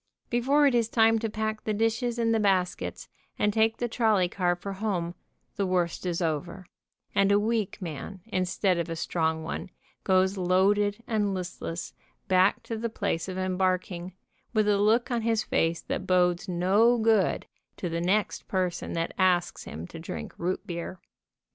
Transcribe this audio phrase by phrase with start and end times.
[0.31, 3.07] Before it is time to pack the dishes in the baskets
[3.37, 5.13] and take the trolley car for home,
[5.57, 6.65] the worst is over,
[7.13, 9.69] and a weak man instead of a strong one
[10.03, 11.93] goes loaded and listless
[12.27, 14.13] back to the place of em barking,
[14.55, 17.45] with a look on his face that bodes no' good
[17.77, 20.99] to the next person that asks him to drink root beer.